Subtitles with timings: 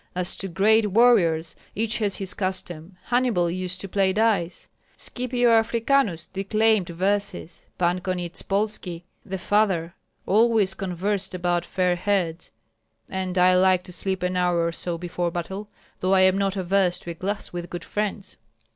[0.15, 2.97] As to great warriors, each has his custom.
[3.03, 9.93] Hannibal used to play dice; Scipio Africanus declaimed verses; Pan Konyetspolski the father
[10.25, 12.49] always conversed about fair heads;
[13.11, 15.69] and I like to sleep an hour or so before battle,
[15.99, 18.37] though I am not averse to a glass with good friends."